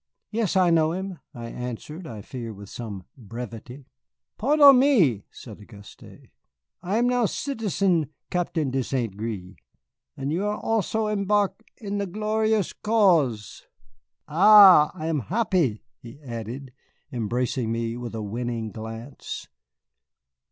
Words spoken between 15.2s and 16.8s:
happy," he added,